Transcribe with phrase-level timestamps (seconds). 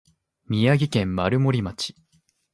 [0.47, 1.93] 宮城県丸森町